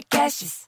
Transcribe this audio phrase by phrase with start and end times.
[0.00, 0.60] Podcasts.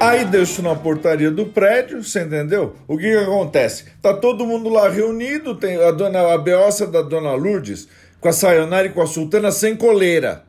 [0.00, 2.76] Aí deixo na portaria do prédio, você entendeu?
[2.86, 3.86] O que, que acontece?
[4.00, 7.88] Tá todo mundo lá reunido, tem a dona a beossa da dona Lourdes
[8.20, 10.47] com a Sayonara e com a Sultana sem coleira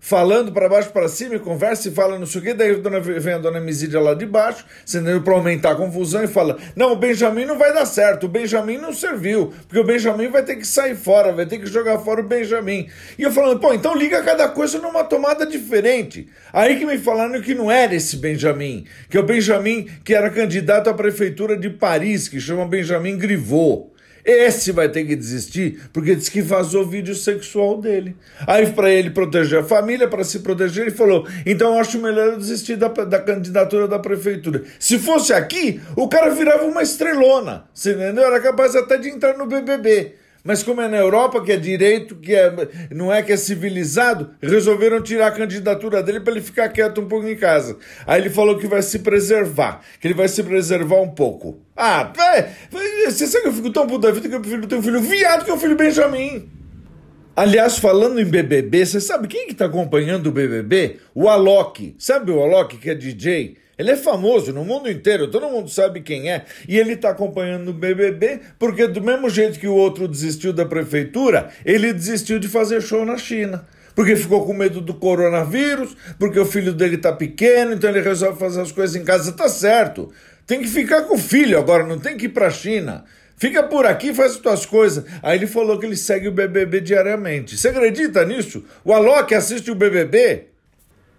[0.00, 2.80] falando para baixo para cima e conversa e fala não sei o que, daí
[3.20, 5.20] vem a dona Misídia lá de baixo, entendeu?
[5.22, 8.78] Para aumentar a confusão e fala: Não, o Benjamin não vai dar certo, o Benjamin
[8.78, 12.20] não serviu, porque o Benjamin vai ter que sair fora, vai ter que jogar fora
[12.20, 12.88] o Benjamin.
[13.18, 16.28] E eu falando: Pô, então liga cada coisa numa tomada diferente.
[16.52, 20.30] Aí que me falaram que não era esse Benjamin, que é o Benjamin que era
[20.30, 23.97] candidato à prefeitura de Paris, que chama Benjamin Griveaux.
[24.24, 28.16] Esse vai ter que desistir porque disse que vazou vídeo sexual dele.
[28.46, 32.38] Aí, para ele proteger a família, para se proteger, ele falou: então acho melhor eu
[32.38, 34.62] desistir da, da candidatura da prefeitura.
[34.78, 37.64] Se fosse aqui, o cara virava uma estrelona.
[37.72, 38.24] Você entendeu?
[38.24, 40.14] Era capaz até de entrar no BBB.
[40.48, 42.50] Mas como é na Europa, que é direito, que é,
[42.90, 47.06] não é que é civilizado, resolveram tirar a candidatura dele para ele ficar quieto um
[47.06, 47.76] pouco em casa.
[48.06, 51.60] Aí ele falou que vai se preservar, que ele vai se preservar um pouco.
[51.76, 52.48] Ah, vai,
[53.04, 55.02] você sabe que eu fico tão puto da vida que eu prefiro ter um filho
[55.02, 56.48] viado que o um filho Benjamin.
[57.36, 60.96] Aliás, falando em BBB, você sabe quem que tá acompanhando o BBB?
[61.14, 61.94] O Alok.
[61.98, 63.58] Sabe o Alok, que é DJ?
[63.78, 66.44] Ele é famoso no mundo inteiro, todo mundo sabe quem é.
[66.66, 70.66] E ele está acompanhando o BBB porque, do mesmo jeito que o outro desistiu da
[70.66, 73.64] prefeitura, ele desistiu de fazer show na China.
[73.94, 78.38] Porque ficou com medo do coronavírus, porque o filho dele está pequeno, então ele resolve
[78.38, 79.32] fazer as coisas em casa.
[79.32, 80.12] Tá certo.
[80.46, 83.04] Tem que ficar com o filho agora, não tem que ir para a China.
[83.36, 85.04] Fica por aqui, faz as tuas coisas.
[85.22, 87.56] Aí ele falou que ele segue o BBB diariamente.
[87.56, 88.64] Você acredita nisso?
[88.84, 90.46] O Alok assiste o BBB?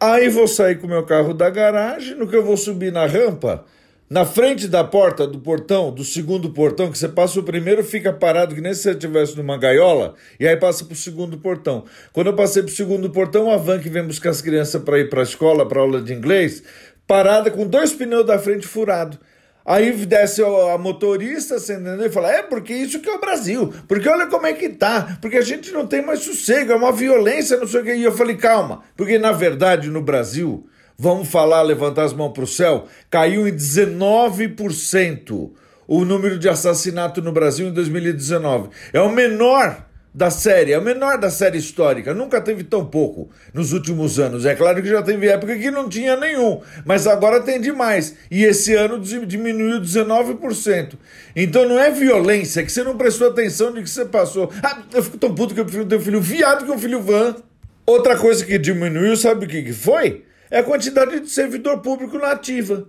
[0.01, 3.05] Aí vou sair com o meu carro da garagem, no que eu vou subir na
[3.05, 3.65] rampa,
[4.09, 8.13] na frente da porta do portão, do segundo portão, que você passa o primeiro, fica
[8.13, 11.83] parado que nem se você estivesse numa gaiola, e aí passa para o segundo portão.
[12.13, 14.99] Quando eu passei para o segundo portão, a van que vem buscar as crianças para
[14.99, 16.63] ir para a escola, para aula de inglês,
[17.05, 19.19] parada com dois pneus da frente furados.
[19.69, 22.07] Aí desce a motorista, entendeu?
[22.07, 25.19] E fala: é porque isso que é o Brasil, porque olha como é que tá,
[25.21, 27.93] porque a gente não tem mais sossego, é uma violência, não sei o que.
[27.93, 30.65] E eu falei: calma, porque na verdade no Brasil,
[30.97, 35.51] vamos falar, levantar as mãos para o céu, caiu em 19%
[35.87, 38.69] o número de assassinato no Brasil em 2019.
[38.91, 42.13] É o menor da série, o menor da série histórica.
[42.13, 44.45] Nunca teve tão pouco nos últimos anos.
[44.45, 48.15] É claro que já teve época que não tinha nenhum, mas agora tem demais.
[48.29, 50.93] E esse ano diminuiu 19%.
[51.35, 54.51] Então não é violência, é que você não prestou atenção de que você passou.
[54.63, 57.01] Ah, eu fico tão puto que eu prefiro ter um filho viado que um filho
[57.01, 57.35] van.
[57.85, 60.23] Outra coisa que diminuiu, sabe o que foi?
[60.51, 62.87] É a quantidade de servidor público na ativa.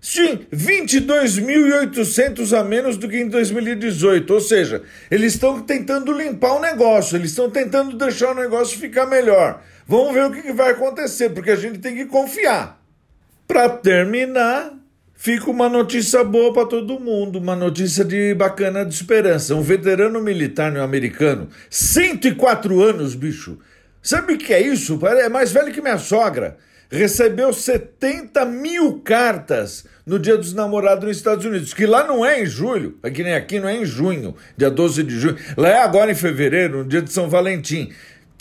[0.00, 4.32] Sim, 22.800 a menos do que em 2018.
[4.32, 9.04] Ou seja, eles estão tentando limpar o negócio, eles estão tentando deixar o negócio ficar
[9.04, 9.62] melhor.
[9.86, 12.80] Vamos ver o que vai acontecer, porque a gente tem que confiar.
[13.46, 14.72] Para terminar,
[15.14, 19.54] fica uma notícia boa para todo mundo, uma notícia de bacana de esperança.
[19.54, 23.58] Um veterano militar americano, 104 anos, bicho.
[24.02, 24.98] Sabe o que é isso?
[25.06, 26.56] É mais velho que minha sogra
[26.90, 32.42] recebeu 70 mil cartas no Dia dos Namorados nos Estados Unidos, que lá não é
[32.42, 35.68] em julho, é que nem aqui não é em junho, dia 12 de junho, lá
[35.68, 37.92] é agora em fevereiro, no dia de São Valentim.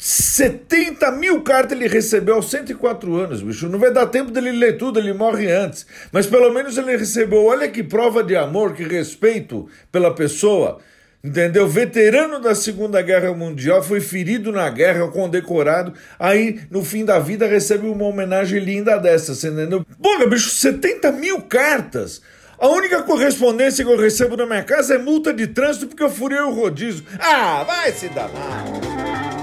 [0.02, 3.68] 70 mil cartas ele recebeu aos 104 anos, bicho.
[3.68, 5.86] Não vai dar tempo dele ler tudo, ele morre antes.
[6.09, 7.44] Mas pelo menos ele recebeu.
[7.44, 10.80] Olha que prova de amor, que respeito pela pessoa.
[11.22, 11.68] Entendeu?
[11.68, 15.94] Veterano da Segunda Guerra Mundial, foi ferido na guerra, condecorado.
[16.18, 19.85] Aí, no fim da vida, recebe uma homenagem linda dessa, você entendeu?
[20.02, 22.22] Porra, bicho, 70 mil cartas!
[22.58, 26.09] A única correspondência que eu recebo na minha casa é multa de trânsito porque eu
[26.09, 27.06] furei o rodízio.
[27.19, 29.39] Ah, vai se danar!